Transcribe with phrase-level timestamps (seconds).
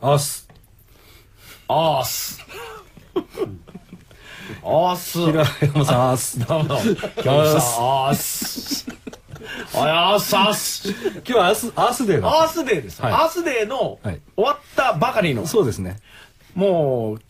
[0.00, 0.48] アース。
[1.66, 2.40] アース。
[4.62, 5.18] アース。
[5.18, 6.38] 平山さんアース。
[6.38, 6.74] どうも。
[6.76, 8.86] アースあアース。
[9.74, 13.12] アース今日はアースアースデーだアースデーです、はい。
[13.12, 15.48] アースデーのはい終わったばかりの。
[15.48, 15.96] そうですね。
[16.54, 17.20] もう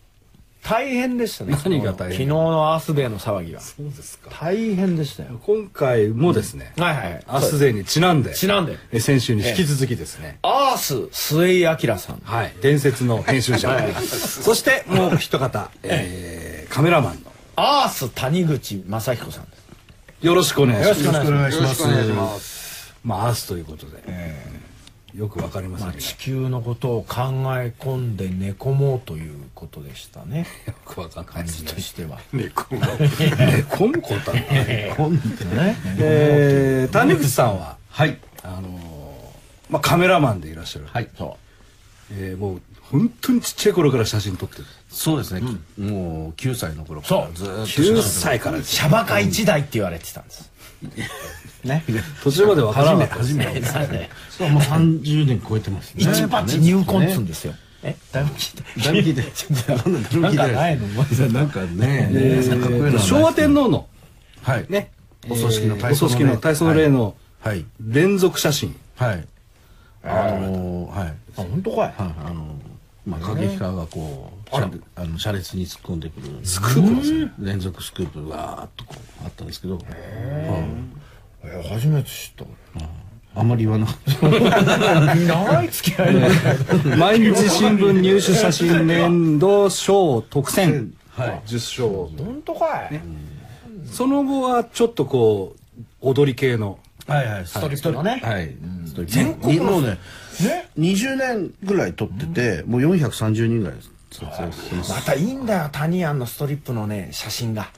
[0.63, 1.57] 大変でしたね。
[1.63, 4.29] 何が大変昨日のアースデーの騒ぎはそうですか。
[4.31, 5.39] 大変でしたよ。
[5.43, 8.77] 今回もですね、はいはいアースデーにちなんでちなんで？
[8.91, 12.19] え先週に引き続きですね、アース末井明さん。
[12.23, 13.69] はい、伝説の編集者、
[14.01, 17.31] そしてもう一方、 えーカメラマンの。
[17.55, 20.25] アース谷口正彦さんです。
[20.25, 21.03] よろしくお願いします。
[21.05, 21.67] よろしくお願いします。
[21.67, 24.03] よろしくお願いしますまあアースということで、
[25.15, 27.15] よくわかりませんまあ、地球のことを考
[27.57, 30.45] え込んで寝込もうということでしたね。
[30.67, 31.73] よくわかんない感じですね。
[31.73, 32.19] としては。
[32.31, 34.45] 猫 寝込むことはない。
[34.45, 37.77] ね、えー谷口さんは？
[37.89, 38.17] はい。
[38.43, 38.99] あのー
[39.69, 41.37] まあカメラマンでいらっしゃる、はい、そ
[42.11, 44.65] えーもう本当にちっちゃい頃から写真撮ってる。
[44.89, 45.41] そうですね、
[45.77, 47.21] もう9歳の頃かそう。
[47.21, 47.65] らずーっと
[47.99, 48.63] 9歳からう。
[48.63, 50.49] シャバカ一台って言われてたんです。
[51.63, 51.83] ね。
[52.23, 53.15] 途中までわからなかった。
[53.17, 56.03] 初めてなんでそうもう30年超えてますね。
[56.03, 57.53] 一発入魂っつうんですよ。
[57.83, 59.23] え、誰も聞いて。
[59.67, 60.19] 誰も聞いて。
[60.19, 60.87] なんかないの？
[61.33, 62.41] なんかね、
[62.99, 63.87] 昭和天皇の
[64.41, 64.65] はい。
[64.69, 64.91] ね？
[65.29, 67.65] お葬式の体操のお葬式の体操の例のはい。
[67.81, 68.75] 連続写真。
[68.95, 69.27] はい。
[70.03, 71.07] あのーはい。
[71.09, 71.79] あ、本当かい。
[71.79, 71.93] はい。
[71.97, 72.55] あの
[73.05, 76.27] まあ過激派がこう車あの車列に突っ込んでくる。
[76.43, 77.31] スクープですね。
[77.39, 79.85] 連続スクープがーっとこうあったんですけど、はい。
[81.43, 82.45] え、初めて知っ
[83.35, 84.19] あんまり言わなかった。
[84.19, 85.15] た。
[85.15, 86.27] 長い付き合いだ。
[86.97, 90.93] 毎日新聞入手写真年度賞特選。
[91.11, 91.41] はい。
[91.45, 92.99] 10賞本当かい。
[93.85, 96.79] その後はちょっとこう踊り系の。
[97.07, 97.45] はいはい。
[97.45, 98.19] ストリップのね。
[98.23, 98.55] はい、
[99.05, 99.97] 全国のもうね
[100.41, 100.69] ね。
[100.77, 103.98] 20年ぐらい撮ってて、もう430人ぐらい撮影
[104.89, 107.69] またいいんだよ、タニアンのストリップのね、写真が。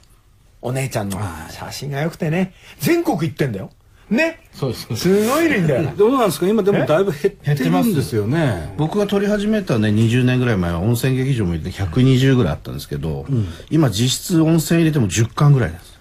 [0.62, 1.18] お姉ちゃんの。
[1.50, 2.54] 写真が良くてね。
[2.78, 3.70] 全国行ってんだよ。
[4.10, 4.40] ね。
[4.54, 5.92] そうですすごいんだよ。
[5.98, 6.46] どうなんですか？
[6.46, 8.26] 今でもだいぶ減ってるんですよ。
[8.26, 8.72] ね。
[8.76, 13.26] 僕が撮り始めたね20年ぐらい前は温泉劇場も入れて120ぐらいあったんですけど、
[13.70, 15.92] 今実質温泉入れても10巻ぐらいなんです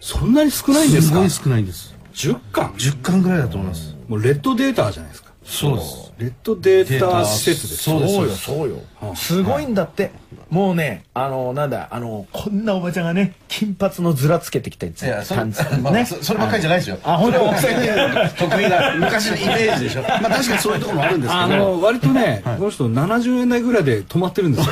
[0.00, 1.14] そんなに少ないんですか？
[1.14, 1.94] すごい少ないんです。
[2.14, 3.94] 10巻？10巻ぐらいだと思います。
[4.08, 6.12] もうレッドデータじゃないですかそうです。
[6.18, 9.14] レッドデータ施設ですそうよよ、そうよ。
[9.14, 9.42] す。
[9.42, 10.10] ごいんだって。
[10.50, 14.92] もうね、あの、なんだ、あの、こんなおばちゃんがね、金髪のずらつけてきたや
[15.22, 15.34] つ。
[15.34, 16.04] 感じね。
[16.04, 16.98] そればっかりじゃないですよ。
[17.02, 17.38] あ、本当？
[17.38, 20.02] 得意な昔のイメージでしょ。
[20.08, 21.44] まあ確かにそういうところもあるんですけど。
[21.44, 24.68] あの割とね、この人70円台ぐらいで止まってるんです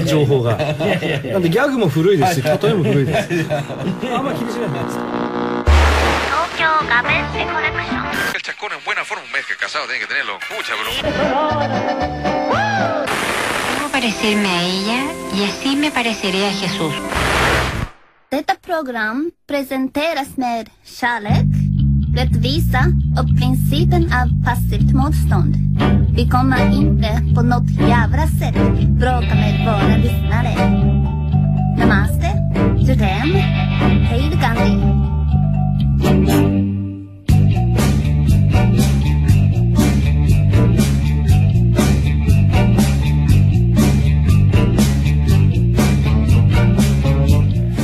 [0.00, 0.06] よ。
[0.06, 0.56] 情報が。
[0.56, 0.68] なん
[1.42, 3.28] でギャグも古いですし例えも古いです。
[4.14, 8.01] あんま気にしないで東京ガベッセコレクション
[8.62, 10.38] El chascón en buena forma, un mes que casado tiene que tenerlo.
[10.54, 11.02] Mucha broma.
[13.74, 15.02] Debo parecerme a ella
[15.34, 16.94] y así me pareceré a Jesús.
[18.30, 21.46] Detta program presenteras med kärlek,
[22.14, 22.84] rättvisa
[23.18, 25.56] och principen av passivt motstånd.
[26.14, 28.54] Vi kommer inte på något jävla sätt
[29.00, 30.54] bråka med våra lyssnare.
[31.78, 32.32] Namaste,
[32.78, 33.32] Judem,
[34.08, 35.02] hej Gandhi.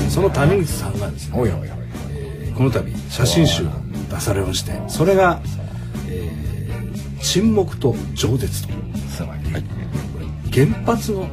[0.09, 1.69] その谷口さんがですねおいおいおい。
[2.55, 3.69] この度写真集を
[4.11, 5.41] 出されましてそれが、
[6.09, 6.49] えー
[7.21, 8.73] 沈黙と饒舌」と。
[9.11, 9.37] すごい。
[10.53, 11.31] 原発のはい。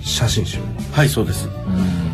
[0.00, 0.58] 写真集。
[0.92, 1.46] はいそうです。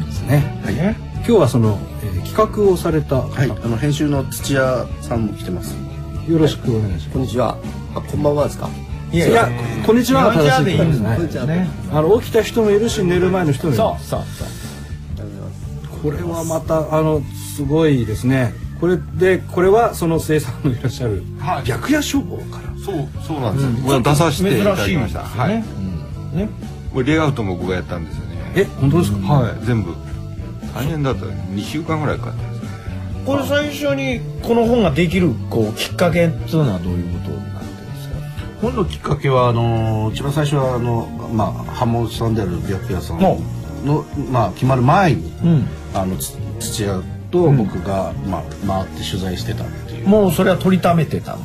[0.06, 0.60] ですね。
[0.64, 5.74] はい、今日はその、えー企画をされた、はい、あの編集の土屋さんも来てます
[6.28, 7.10] よろしくお願いします。
[7.10, 7.56] こんにちは。
[7.94, 8.68] あ、こんばんはですか？
[9.10, 9.48] いいや
[9.86, 11.14] こんにちはは正しいでいいんですね。
[11.16, 11.46] こんにちは。
[11.46, 11.68] ね。
[11.90, 13.78] あの起きた人もいるし寝る前の人もいる。
[13.78, 14.48] そうそうそう。
[16.02, 17.22] これはまたあの
[17.56, 18.52] すごいですね。
[18.78, 21.24] これでこれはその生産のいらっしゃる
[21.64, 22.68] 白夜消防から。
[22.84, 25.22] そうそうなんですよ、これ出させていただきました。
[25.22, 25.64] はい、ね。
[26.34, 26.48] ね。
[26.92, 28.52] これレイアウトも僕がやったんですよね。
[28.54, 29.64] え本当ですか、はい。
[29.64, 29.94] 全部。
[30.74, 31.24] 大変だった。
[31.24, 32.47] 2週間ぐらいかかったですね
[33.28, 38.16] これ最初にこの本ができるこうきっかけっていうのはどういうことになってるんですか？
[38.62, 43.38] 本のきっかけはあの一番最初はあのまあ刃物さんである白夜さんの
[44.32, 45.68] まあ決まる前に、うん。
[45.92, 50.08] あのつ土屋と僕が、まあ回って取材してたっていう。
[50.08, 51.42] もうそれは取りためてたの？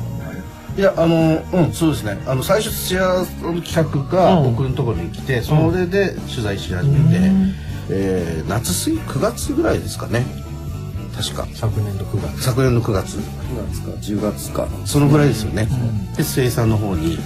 [0.78, 7.30] いやあのうんそうですねあの最初土屋の企画がうん僕のところに来て、それで取材し始めて、
[7.90, 10.24] えー夏水9月ぐらいですかね
[11.16, 11.46] 確か。
[11.54, 12.42] 昨年度9月。
[12.42, 13.18] 昨年の9月。
[13.18, 13.22] 9
[13.70, 14.68] 月か？10月か。
[14.84, 15.68] そのぐらいですよね、
[16.16, 17.18] で生産の方に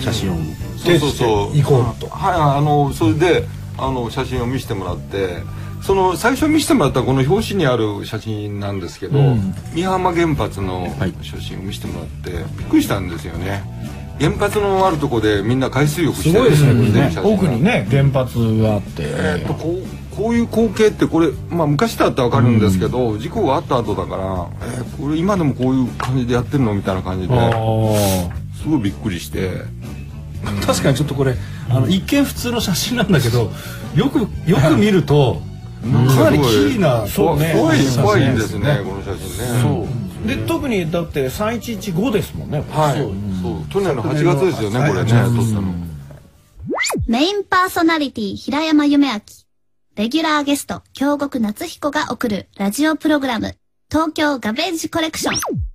[0.00, 0.36] 写真を。
[0.78, 1.56] そうそうそう。
[1.56, 2.08] 行こうと。
[2.08, 3.46] はいあのそれで
[3.78, 5.42] あの写真を見せてもらって
[5.82, 9.18] その最初見せてもらったこの表紙にある写真なんですけど、
[9.74, 10.88] 美浜原発の
[11.22, 13.62] 写真を見せてもらって、びっくりしたんですよね。
[14.20, 17.12] 原発のあるとこでみんな海水浴してすごいですねこれね。
[17.24, 27.34] 奥にね原発があって、えっとこうこういう光景ってこれ、まあ、昔だったら分かるんですけど、事故があった後だから、えーこれ今でもこういう感じでやってるのみたいな感じで
[28.62, 29.50] すごいびっくりして。
[30.66, 31.34] 確かにちょっとこれ
[31.68, 33.50] あの一見普通の写真なんだけど
[33.94, 35.42] よくよく見ると
[35.82, 39.60] かなりキーなそうね怖い怖いんですねこの写真ね。
[39.62, 39.86] そ
[40.24, 40.26] う。
[40.26, 43.00] で特にだって3115ですもんねはい。
[43.42, 43.64] そう。
[43.70, 45.74] 去年の8月ですよねこれね撮ったの。
[47.06, 49.20] メインパーソナリティ平山夢明。
[50.00, 53.54] レギュラーゲスト京極夏彦が送るラジオプログラム
[53.90, 55.69] 東京ガベージコレクション。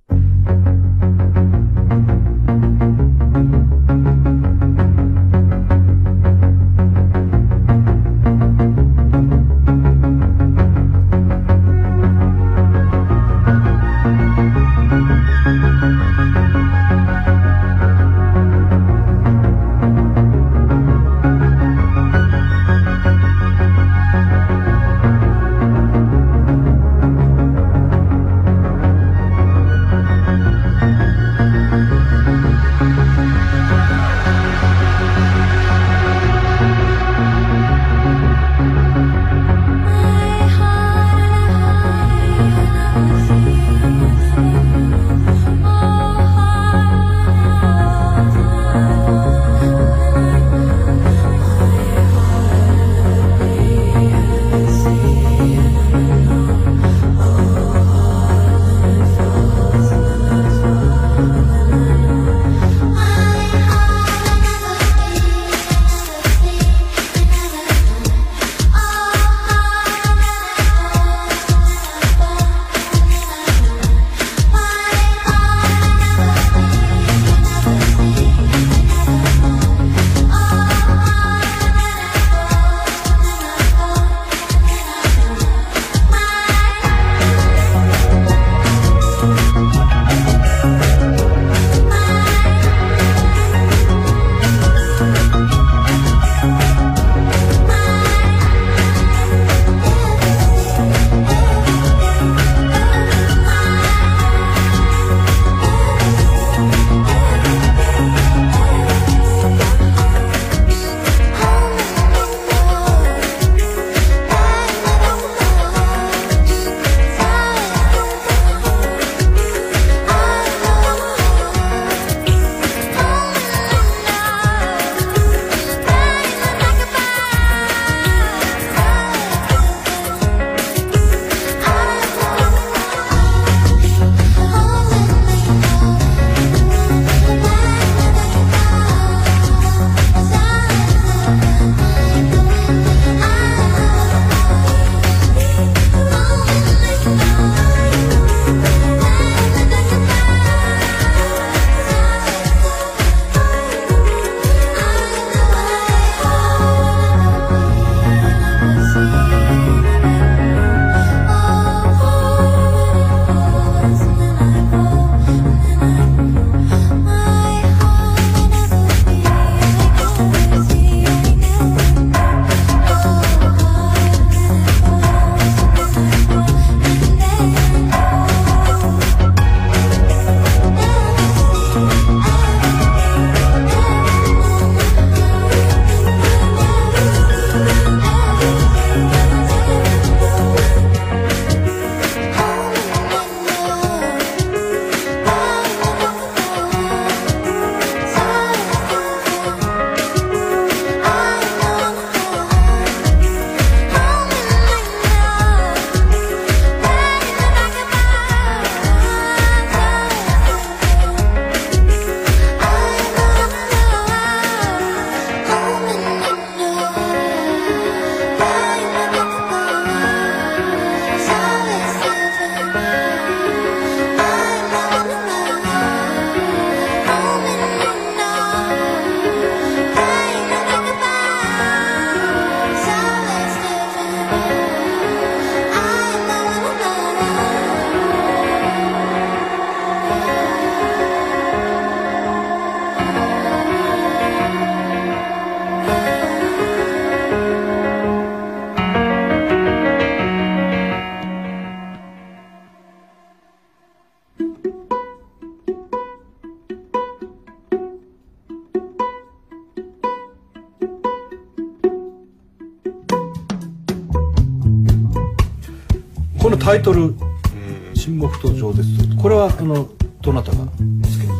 [266.66, 267.14] タイトル
[267.94, 268.82] 「沈黙と情熱」
[269.22, 269.88] これはあの
[270.20, 270.66] どなたが？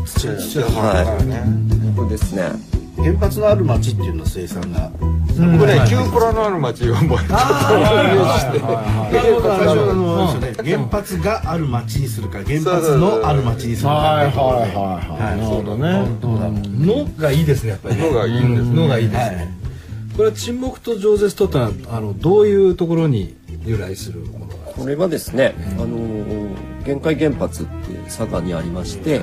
[0.05, 0.73] つけ土屋さん。
[0.73, 1.97] はい。
[1.97, 2.43] これですね。
[2.95, 4.89] 原発のある町っていうのは生産が。
[4.99, 7.17] 僕ね、キュープラのある街を覚え
[10.63, 10.71] て。
[10.71, 13.95] 原発がある町にするか原発のある町にするか。
[13.95, 15.37] はいはいはいはい。
[15.37, 16.07] なるほどね。
[16.79, 18.09] のがいいですねやっぱりね。
[18.09, 19.53] のがいいんですのがいいですね。
[20.15, 23.35] これは沈黙と饒舌とってのはあのどういうところに
[23.67, 26.55] 由来するものがこれはですね、あの
[26.85, 29.21] 限界原発っていう佐賀にありまして、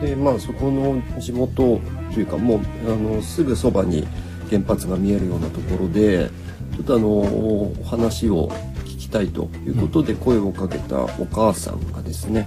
[0.00, 1.80] でまあそこの地元
[2.12, 4.06] というかもうあのすぐそばに
[4.50, 6.30] 原発が見えるようなところで
[6.74, 8.48] ちょっとあのお話を
[8.84, 12.46] 聞きたいということで声をかけたお母さんがですね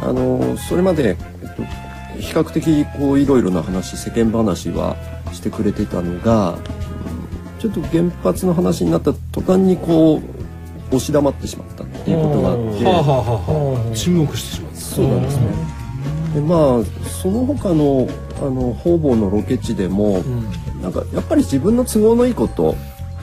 [0.00, 1.62] あのそれまで、えっと、
[2.20, 4.96] 比較的こういろいろな話世間話は
[5.32, 10.33] してくれてたのがうんちょっと原発の話になった途端にこう
[10.88, 12.84] 押し黙ってしまったっていうことがあって。
[12.84, 13.96] はあはあはあはあ。
[13.96, 14.78] 沈黙してしまった。
[14.78, 15.46] そうなんですね。
[16.34, 16.58] でまあ
[17.08, 18.08] その他の
[18.40, 20.22] あの方々のロケ地でも、
[20.82, 22.74] なんかやっぱり自分の都合のいいこと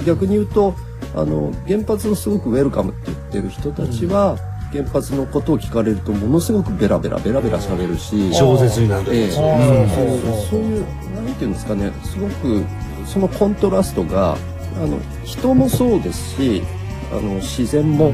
[0.06, 0.74] 逆に言うと
[1.14, 4.38] あの原発をすごくウェルカムって言ってる人たちは、
[4.72, 9.32] 原発のことを聞かれるとものすごくベラベラベラベラ喋るし饒舌になるええ。
[9.32, 10.50] そう。
[10.50, 12.64] そういうなんていうんですかねすごく
[13.06, 14.38] そのコントラストが
[14.82, 16.64] あの人もそうですし
[17.12, 18.14] あの自然も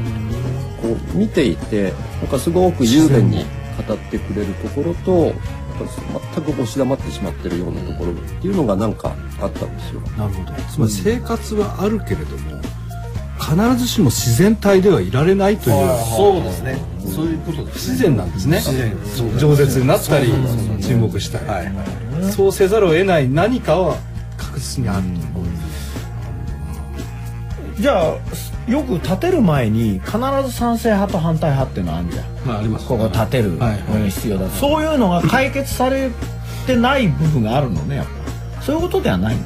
[0.82, 3.44] こう見ていてなんかすごく雄弁に
[3.86, 5.32] 語ってくれるところと
[6.34, 10.00] 全く押し黙ってしまってるようなところっていうのがなんかあったんですよ。
[10.16, 10.52] なるほど。
[10.62, 12.60] つまり生活はあるけれども
[13.38, 15.76] 必ずしも自然体ではいられないという
[16.16, 16.78] そうですね。
[17.06, 18.58] そういうことです自然なんですね。
[18.58, 18.96] 自然。
[19.38, 20.32] 饒舌になったり
[20.80, 21.72] 沈黙したり、はい
[22.32, 23.96] そうせざるを得ない何かは
[24.36, 25.04] 確実にある。
[27.76, 28.16] と、じゃあ
[28.68, 32.24] よく建てる前に必ず賛成派と反対派っていうのはあるじゃん。
[32.46, 32.86] まああります。
[32.86, 36.10] ここ建てるはいのに必要だそういうのが解決され
[36.66, 38.06] てない部分があるのねやっ
[38.56, 38.62] ぱ。
[38.62, 39.42] そういうことではないの。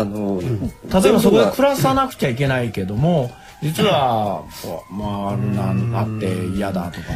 [0.00, 7.06] あの、例えばそこで暮らさなくちゃいけないけども実はこう まああるなんあって嫌だとか。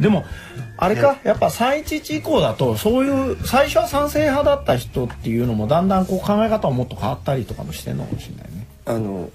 [0.00, 0.24] でも
[0.76, 1.18] あれか？
[1.22, 8.66] やっぱ311以降だとそういう最初は賛成派だった人っていうのもだんだんこう考え方ももっと変わったりとかもしてんのかもしれないね。
[8.86, 9.28] あの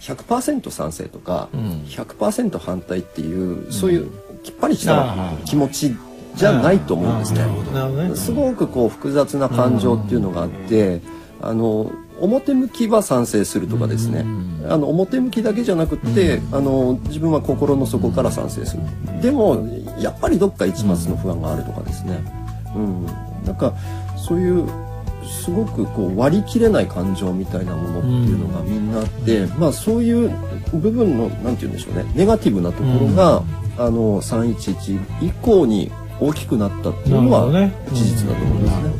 [0.00, 1.84] 100%賛成とか、ん。
[1.86, 4.10] 100%反対っていう、そういう
[4.42, 5.96] きっぱりしあた気持ち
[6.34, 7.46] じゃないと思うんですね。
[8.14, 11.00] すごくこう複雑な感情っていうのがあって、
[11.40, 11.90] あの
[12.20, 14.24] 表向きは賛成するとかですね、
[14.68, 18.82] あの表向きだけじゃなくって、あの自分は心の底から賛成する。
[19.20, 22.18] でもやっぱりどっか一抹の不安があるとかですね。
[22.74, 23.06] うん、
[23.44, 23.74] なんか
[24.16, 24.66] そういう
[25.28, 30.30] すごくこう割り切れない感情みたいなものっていうのがみんなあって、まあそういう
[30.72, 33.42] 部分のなんて言うんでしょうねネガティブなところが、
[33.78, 37.46] あの311以降に大きくなったっていうのは
[37.92, 38.90] 事実だと思いますね。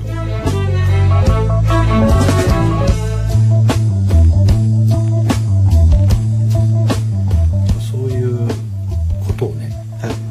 [7.90, 8.48] そういう
[9.26, 9.72] ことをね、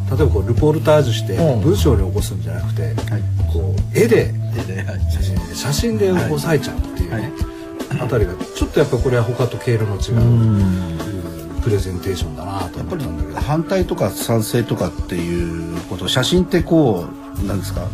[0.10, 1.62] 例えばこうルポルタージュしてうん。
[1.62, 2.96] 文章に起こすんじゃなくて、
[3.52, 4.34] こう絵で
[5.68, 7.32] 写真で写真で押さえちゃうっていうね、
[8.00, 10.14] あたりがちょっとやっぱこれは他と経路の違
[11.58, 17.06] うプレゼンテーションだなと思ったんだけど反対とか賛成とかっていうこと写真ってこ
[17.44, 17.88] うなんですか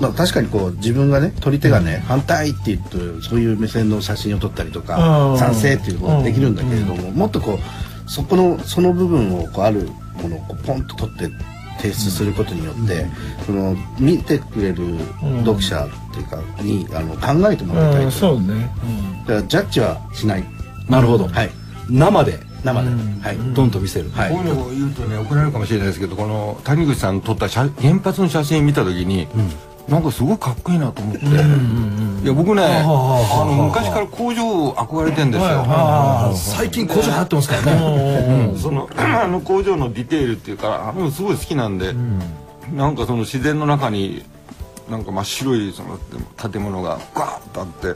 [0.00, 9.88] まあ確かにこう自分がね撮り手がね、反対って言うとそういう目線の写真を撮ったりとか、うん賛成っていうことができるんだけれども、もっとこうそこのその部分をこうある
[10.22, 11.28] ものをこうポンと撮って
[11.78, 13.06] 提出することによって、
[13.44, 14.98] その見てくれる
[15.44, 18.70] 読者っていうかにあの考えてもらいたいと、そうね、
[19.26, 20.44] だからジャッジはしない。
[20.88, 21.50] なるほど、はい。
[21.88, 22.38] 生で。
[22.64, 22.88] 生で、
[23.20, 23.36] はい。
[23.54, 24.30] ドンと見せる、はい。
[24.30, 29.28] こういうのを言うとね怒られるかもしれないですけどこの谷口さん撮った写原発の写真見た時に、
[29.88, 31.28] なんかすごいかっこいいなと思って、い
[32.26, 35.64] や僕ねあの昔から工場憧れてんですよ、
[36.34, 41.94] 最近工場流行ってますからね、その あの工場のディテールっていうかあのすごい好きなんで、
[42.74, 44.24] なんかその自然の中に
[44.90, 45.98] なんか真っ白いその
[46.50, 47.86] 建物がガーッとあって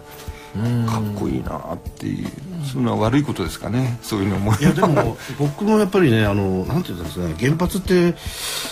[0.87, 2.28] かっこいいなっていう
[2.64, 3.99] そういうのは悪いことですかね。
[4.02, 7.35] そういうの思いいやでも僕もやっぱりねあのなんていうんですかね。
[7.38, 8.14] 原発って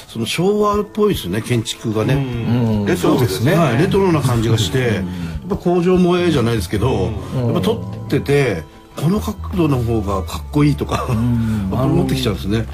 [0.08, 1.42] その昭和っぽいですよね。
[1.42, 3.54] 建築がね、レトロですね。
[3.54, 8.62] はい、レトロな感じがして、やっぱ工場萌えじゃないですけど、やっぱ撮ってて
[8.96, 12.66] この角度の方がかっこいいとか、思ってきちゃうんですね。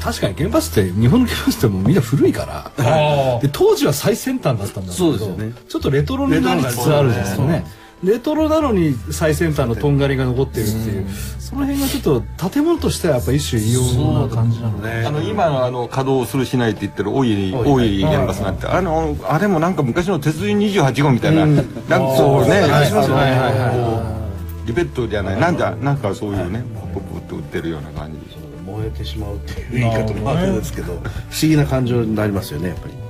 [0.00, 2.44] 確かに原発って日本の原発ってもうみんな古いか
[2.76, 5.52] らで当時は最先端だったんだけどそうですよね。
[5.68, 7.64] ちょっとレトロになりつつあるんですよね
[8.02, 13.82] レトロなのに最先端のとんがりが残ってるっていう、その辺がちょっと建物としてはやっぱ一種異様
[14.26, 15.04] な感じなのね。
[15.06, 22.70] あの今のあの稼働するしないって言ってる大井大井原発なんてあのあれもなんか昔の鉄人28号みたいななんかそうねはい。
[22.70, 22.90] はい。
[22.90, 24.18] は
[24.64, 24.66] い。
[24.66, 28.18] リベットじゃないなんかなんかそういうねポップって売ってるような感じ。
[28.18, 31.02] でしょ燃えてしまうっていう言い方もあるんですけど、不思
[31.42, 33.01] 議な感情になりますよねやっぱり。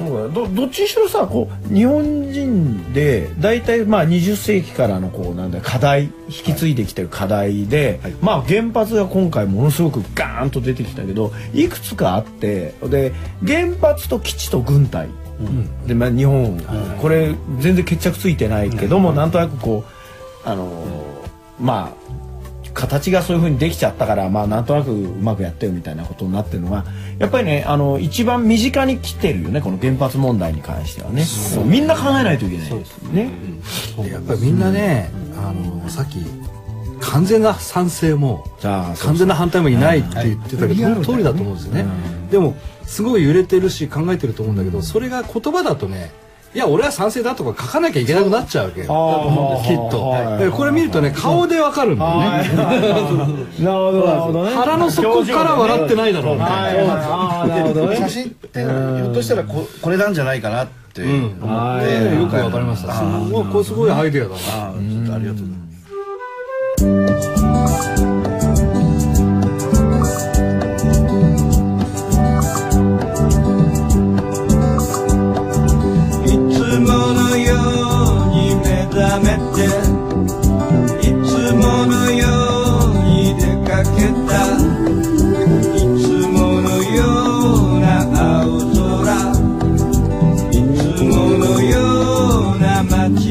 [0.00, 13.12] そうどどっちにしろさこう日本人で大体まあ20世紀からのこうなんだ課題引き継いできてる課題で、まあ原発が今回ものすごくガーンと出てきたけどいくつかあってで
[13.46, 15.08] 原発と基地と軍隊、
[15.86, 16.58] でまあ日本、
[17.02, 19.84] これ全然決着ついてないけども、なんとなくこ
[20.46, 21.30] うあのー
[21.60, 21.99] まあ
[22.74, 26.84] 形がそういう風にできちゃったからまあなんとなくうまくやってよみたいなことになってるのが
[27.18, 31.24] やっぱりねあの一番身近に来てるよねこの原発問題に関してはね。
[31.66, 32.70] みんな考えないといけない。
[32.70, 33.30] ですね。
[34.02, 36.18] でやっぱりみんなね、あのさっき
[37.00, 41.86] 完全な賛成もああそう完全な反対もいないって言ってたけど、その通りだと思うんですよね、
[42.30, 46.10] でもすごい揺れてるし考えてると思うんだけどそれが言葉だとね
[46.52, 48.86] いや俺は賛成だとか書かなきゃいけなくなっちゃうわけよ。
[48.88, 50.38] あーきっと、はい。
[50.44, 54.54] でこれ見るとね顔でわかるんだよね、なるほどなるほどね。
[54.56, 57.96] 腹の底から笑ってないだろうみたいな、ああなるほどね。
[57.96, 62.20] 写真ってひょっとしたらここれなんじゃないかなって思って、はい。
[62.20, 62.94] よくわかりました。
[62.94, 64.36] すごいすごいアイデアだな。
[64.36, 65.59] ちょっとありがとうございます。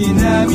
[0.08, 0.46] な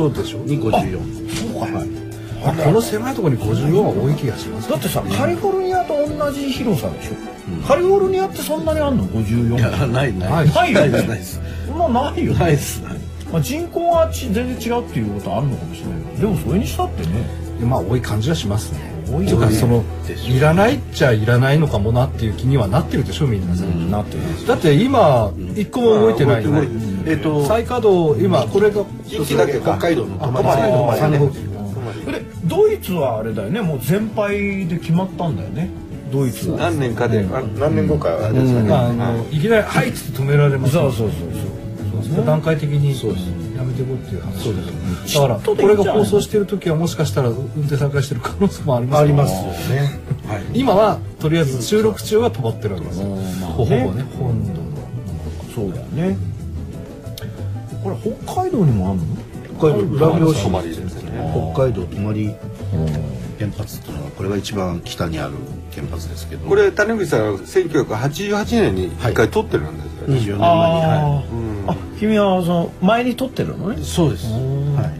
[0.00, 0.38] 17箇所でしょ？
[0.40, 1.78] に54そうか。
[1.78, 1.88] はい。
[2.44, 10.48] あこの狭いところに54は多い気がしますだってさカリフォルニアと同じ広さでしょ、カリフォルニアってそんなにあんの？54いやないない。
[10.50, 10.90] ないよね。
[10.90, 12.38] ないですそんなないよね。
[12.38, 12.80] ないです。
[12.82, 12.98] ない
[13.32, 16.28] まあ、人口がち全然違うっていうことはあるのかもしれないけど。
[16.28, 17.46] でもそれにしたってね。
[17.66, 18.94] まあ多い感じはしますね。
[19.10, 19.82] 多いとかその
[20.28, 23.56] いらないっちゃいらないのかもなっていう気にはなってるでしょみんな。
[23.56, 24.46] さ、なってる。
[24.46, 26.68] だって今一個も動いてないよね
[27.06, 31.46] えっと再稼働今これが一機だけ北海道の泊まり3号機で。
[32.44, 33.60] ドイツはあれだよね。
[33.60, 35.70] もう全廃で決まったんだよね。
[36.12, 36.58] ドイツは。
[36.58, 38.72] 何年かであ何年後かあれですかね。
[38.72, 39.40] あのい。
[39.40, 41.18] きなり「はい」っつって止められますそうそうそう
[42.16, 42.24] そう。
[42.24, 42.90] 段階的に
[43.56, 44.62] やめていこうっていう話そうで
[45.08, 45.14] す。
[45.14, 49.40] だからこれが放送してる時はもしかしたら運転再開してる可能性もありますありますよ
[49.74, 49.90] ね。
[50.54, 53.06] 今はとりあえず収録中は止まってるわけですよ。
[53.56, 54.04] ほぼね。
[54.18, 54.66] 本土の。
[55.54, 56.16] そうだよね
[57.86, 59.06] これ北海道にもあるの？
[59.58, 61.12] 北海道裏表泊まりですね
[61.54, 62.34] 北海道泊まり。
[63.38, 65.34] 原発っていうのはこれが一番北にある
[65.74, 66.48] 原発ですけど。
[66.48, 70.42] これ谷口さんは1988年に一回撮ってるんですよね、24年前に。
[70.42, 73.80] あはーあ君はその前に撮ってるのね？
[73.80, 74.24] いそうです。
[74.32, 74.90] は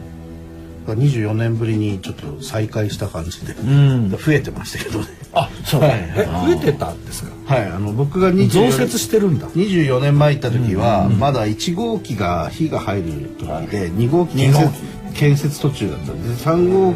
[0.87, 0.91] い。
[0.91, 3.53] 24年ぶりにちょっと再開した感じで。
[3.53, 4.09] うん。
[4.11, 5.05] 増えてましたけどね。
[5.33, 5.81] あそう。
[5.83, 7.31] え増えてたんですか？
[7.47, 9.47] はいあの僕が24増設してるんだ。
[9.49, 14.69] 24年前行った時はまだ1号機が火が入る時で2号機建設
[15.13, 16.93] 建設途中だったんで3号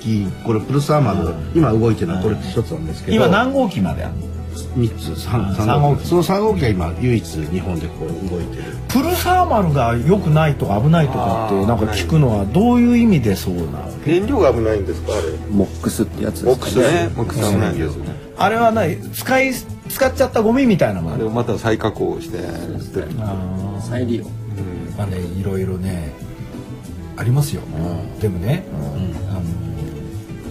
[0.00, 4.22] 機これプルサーマル今動いてるのはこれ一つなんですけど今何号機まであるの
[4.76, 5.20] ？3つ。
[5.20, 6.06] 三三号機。
[6.06, 8.62] その3号機が今唯一日本でこう動いてる。
[8.88, 13.88] プルサーマルが良くないとか危ないとかってなんか聞くのはどういう意味でそうなの？
[14.06, 15.12] 燃料が危ないんですか？
[15.14, 15.22] あれ。
[15.50, 16.86] モックスってやつですかね。
[17.06, 17.10] ね。
[17.16, 18.14] ボックス危ないんですね。
[18.36, 19.52] あれは何使い
[19.94, 22.38] 使っちゃったゴミみたいなものあれをまた再加工して
[22.82, 23.08] 捨てる。
[23.80, 24.24] 再利用。
[24.98, 26.12] まあねいろいろね
[27.16, 27.62] ありますよ、
[28.20, 28.64] でもね、
[29.30, 29.40] あの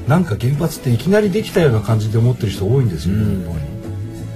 [0.07, 3.15] なんか原発っていきなりできたような感じで思ってる人多いんですよ、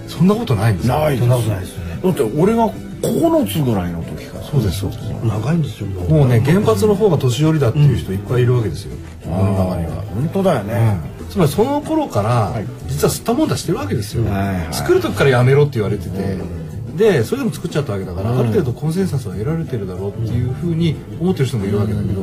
[0.09, 0.99] そんなことないんですよ。
[0.99, 1.21] ないです。
[1.21, 1.99] そんなことないですよね。
[2.03, 2.67] だって俺が
[3.01, 4.45] 9つぐらいの時から。
[4.45, 5.03] そうですそうです。
[5.03, 8.91] 長いんですよもうもうね原発の方が年寄りだっていう人いっぱいいるわけですよ、
[9.25, 10.03] 世の中には。
[10.13, 12.53] 本当だよね、つまりその頃から
[12.87, 14.23] 実は吸ったもんだしてるわけですよ、
[14.71, 16.37] 作る時からやめろって言われてて、
[16.95, 22.21] でそれでも作っちゃったわけだから、ある程度コンセンサスは得られてるだろうっていうふうに思ってる人もいるわけだけど、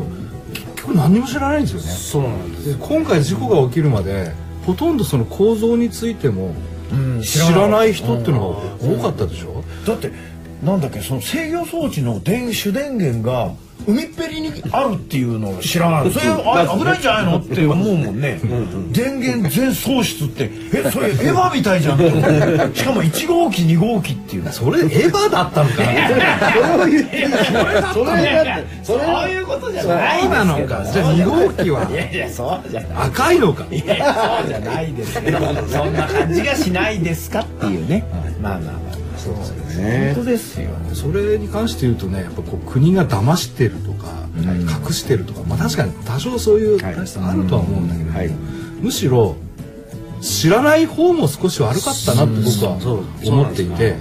[0.53, 1.87] 結局何にも知らないんですよね。
[1.89, 4.33] そうなんですで今回事故が起きるまで
[4.67, 6.55] ほとんどその構造についても
[6.93, 7.23] うん。
[7.23, 10.11] 知らない人っていうのが多かったでしょ、だって
[10.63, 13.53] なんだっけその制御装置の電主電源が
[13.87, 16.11] 海っぺりにあるっていうのを知らない。
[16.11, 18.41] それあ危ないんじゃないのって思うもんね。
[18.93, 20.51] 電源全喪失って。
[20.73, 21.99] えそれ エヴァみたいじゃん。
[22.75, 25.89] しかも1号機2号機っていうそれエヴァだったのかな？
[27.93, 30.29] それだってそれそういうことじゃない。
[30.29, 30.85] なのか。
[30.91, 32.91] じゃあ2号機はいやいやそうじゃない。
[33.09, 33.65] 赤いのか。
[33.71, 35.39] いやそうじゃないですけど。
[35.69, 38.05] そんな感じがしないですかっていうね。
[38.41, 40.13] まあまあまあそうですよね。
[40.15, 40.71] 本当ですよ。
[40.93, 46.91] それに関して言うとねやっぱこう国が騙してるとか、隠してるとか、まあ、確かに多少そういうあ
[47.35, 48.35] るとは思うんだけど、
[48.81, 49.37] むしろ
[50.25, 52.79] 知らない方も少し悪かったなって僕は
[53.27, 53.95] 思っていて。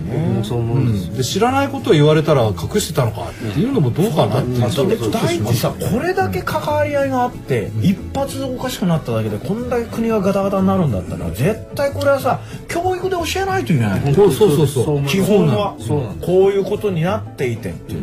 [1.18, 4.60] で知らないことを言われたら隠してたのかっていうのもどうかなっていう。
[4.62, 14.14] だってちょっと第一さこれだけ関わり合いがあって一発でおかしくなっただけでこんだけ国がガタガタになるんだったら絶対これはさ教育で教えないといけない。
[14.14, 15.76] そうそうそうそう基本は。
[16.22, 18.03] こういうことになっていてっていう。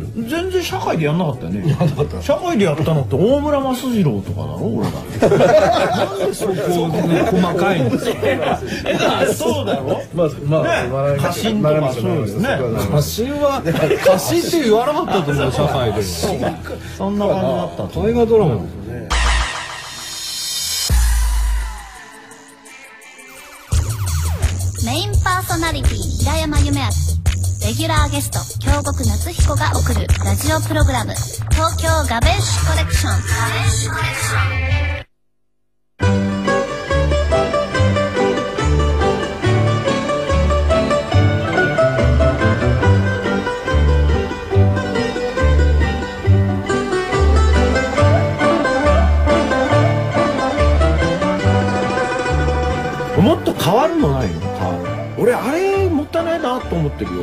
[0.61, 1.75] 然社会でやんなかったよね。
[2.21, 12.47] 社会でやったのって大村益次郎とかだろ俺がなんでそこ細かいんですからそうだよまあまあね笑い過信とかそうですね。
[12.91, 13.61] 過信は
[14.05, 16.03] 過信って言わなかったと思う社会では
[16.97, 19.09] そんな感じだったと大河ドラマですよね
[24.85, 25.93] メインパーソナリティ
[26.23, 27.20] 平山夢明
[27.61, 31.13] レギュラーゲスト京極夏彦が送るラジオプログラム
[31.51, 33.09] 東京ガベッシュコレクショ
[53.19, 53.23] ン。
[53.23, 55.00] もっと変わるのないの？
[55.21, 57.21] 俺あれもったいないなと思ってるよ。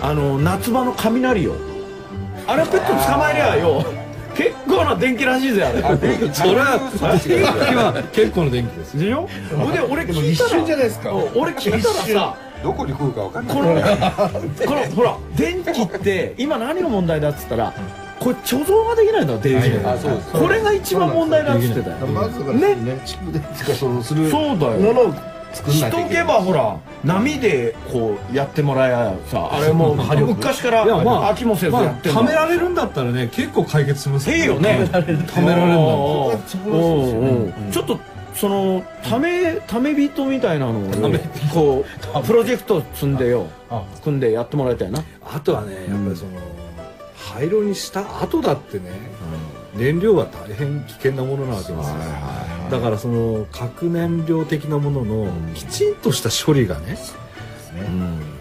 [0.00, 1.54] あの夏場の雷よ
[2.48, 3.84] あれペット捕まえりゃよ。
[4.34, 5.80] 結構な電気らしいぜあれ。
[6.32, 6.80] それは。
[7.24, 8.98] 電気は結構の電気です。
[8.98, 9.28] でしょ？
[9.72, 10.50] で俺聞いたら。
[10.50, 11.14] 一瞬じゃないですか。
[11.14, 12.36] 俺聞いたらさ。
[12.64, 13.56] どこに来るか分かんない。
[13.56, 13.70] この
[14.66, 17.72] このほら電気って今何が問題だっつったら
[18.18, 19.38] これ貯蔵ができないんだ
[20.38, 22.06] これが一番問題だっつってたよ。
[22.08, 25.14] まずはねね蓄電とかそうするそうだよ
[25.52, 34.88] 作んしとけないといけないばほら波でこうやってもらえやさあれもう昔からいやまあ飽きもせずやって貯められるんだったらね結構解決しますいいよね。
[34.90, 35.32] 貯められるんだ。
[37.72, 37.98] ちょっと
[38.34, 40.92] そのためため人みたいなのを
[41.52, 41.84] こ
[42.14, 43.48] うプロジェクト積んでよ。
[44.02, 45.02] 組んでやってもらいたいな。
[45.22, 46.30] あとはねやっぱりその、
[47.16, 48.90] 廃炉にした後だってね、
[49.74, 51.76] 燃料は大変危険なものなわけですよ、
[52.70, 56.96] だからその核燃料的なもののきちんとした処理がね、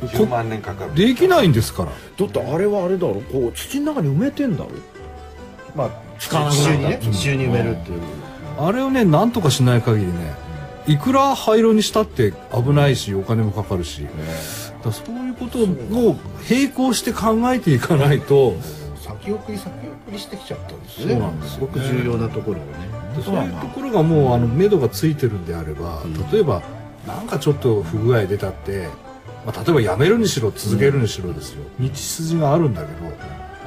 [0.01, 0.95] 10万年かかる。
[0.95, 1.91] できないんですから。
[1.91, 3.15] だってあれはあれだろ。
[3.21, 4.69] こう土の中に埋めてんだろ。
[5.75, 5.89] まあ
[6.19, 8.01] 使わなく地中にね地中に埋めるっていう。
[8.59, 10.33] あれをねなんとかしない限りね
[10.87, 14.07] いくら廃炉にしたって危ないしお金もかかるし、
[14.83, 15.67] だそういうことを
[16.49, 18.55] 並行して考えていかないと。
[18.99, 21.13] 先送り先送りしてきちゃったんですよね。
[21.13, 26.61] そうなんですすごく重要なところをねでそういうところがもうあの目処がついてるんであれば、例えば
[27.07, 28.87] なんかちょっと不具合出たって、
[29.45, 33.09] まあ、例えばやめるにしろ続けるにしろですよ、道筋があるんだけど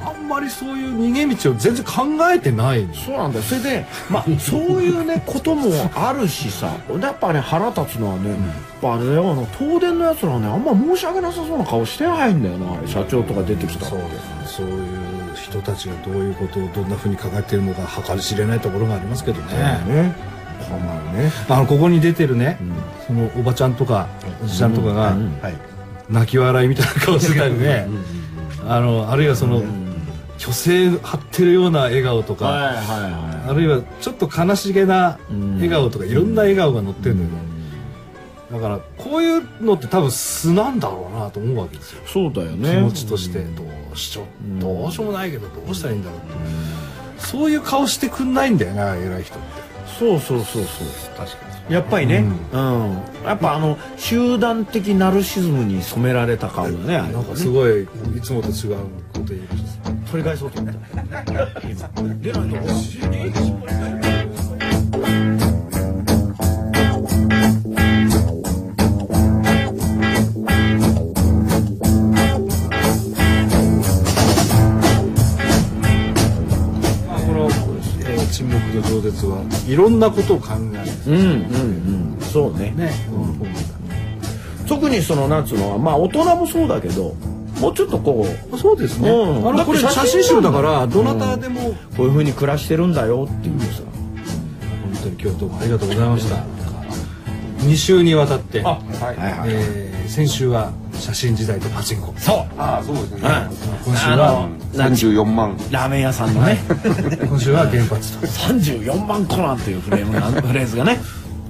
[0.04, 3.44] あんまりそういう逃げ道を全然考えてないそうなんだよ。
[3.44, 8.38] それでまあそういうねこともあるしさやっぱね腹立つのはね、やっ
[8.80, 13.90] ぱあれだよあの東電のやつらはねあんま申し訳なさそうな顔してないんだよな社長とか出てきたら。
[13.90, 14.06] そうで
[14.46, 19.54] すそういう人たちがどういうことをどんなふうに考えているのか計り知れないところがありますけどね。
[19.86, 20.14] ね
[20.68, 21.30] こんなのね。
[21.48, 22.58] あのここに出てるね、
[23.06, 24.08] そのおばちゃんとか
[24.42, 25.72] おじちゃんとかが、はい。
[26.10, 27.88] 泣き笑いみたいな顔してたりね。
[28.68, 29.62] あのあるいはその、
[30.42, 35.20] 虚勢張ってるような笑顔とか、はいはいはあるいはちょっと悲しげな
[35.54, 37.48] 笑顔とか、いろんな笑顔が載ってるんだよね、
[38.50, 42.02] だからこういうのって多分素なんだろうなと思うわけですよ。
[42.04, 42.72] いそうだよね。
[42.72, 44.24] 気持ちとしてどうしよ
[44.58, 49.62] う、どうしようもないけどどうしたらいいんだろうって、そういう顔してくんないんだよな偉い人って。
[49.98, 50.88] そうそうそうそう。
[51.16, 53.12] 確かにやっぱりね、うん。
[53.24, 58.76] やっぱあの集団的ナルシズムに染められた顔だねなんかすごいいつもと違う
[59.12, 60.80] こと言いました取り返そうと思った
[61.62, 62.56] 今出ないと
[77.06, 77.48] まあこの、
[78.00, 80.62] えー沈黙と饒舌はいろんなことを考える。
[81.06, 81.26] うんうん
[82.16, 82.20] うん。
[82.20, 82.72] そうね。
[82.76, 82.90] ね、
[84.66, 87.14] 特にそのなんつうのはまあ大人もそうだけど
[87.60, 89.48] もうちょっとこうそうですね、うん。
[89.48, 93.60] あのこれ写真集だからどなたでも、本こういうふうに暮らしてるんだよっていう。
[93.60, 93.82] さ
[95.02, 96.36] 当に今日どうもありがとうございました
[97.64, 102.14] 2週にわたって、はいはいえー先週は写真時代とパチンコ。
[102.16, 102.36] そう。
[102.56, 103.20] ああそうですね、
[103.84, 105.56] 今週は34万。
[105.70, 106.58] ラーメン屋さんのね。
[107.26, 108.26] 今週は原発と。
[108.26, 111.00] 34万個なんていうフレームがフレーズがね。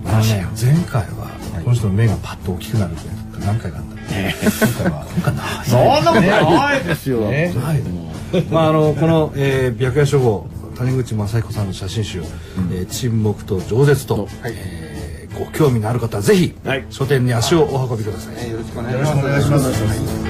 [0.07, 1.31] あのね前回は
[1.63, 3.09] この人の目がパッと大きくなるって
[3.45, 5.07] 何回かあった今回は。
[5.15, 5.47] 今回ない。
[5.67, 8.45] そんなことないですよ、はい。
[8.51, 12.23] まああのこの、えー、白夜書房谷口正彦さんの写真集
[12.73, 15.02] 「えー沈黙と饒舌と」えー
[15.39, 16.87] ご興味のある方はぜひ、はい。
[16.91, 18.51] 書店に足をお運びください。
[18.51, 19.27] よろしくお願いします。
[19.27, 20.22] お願いします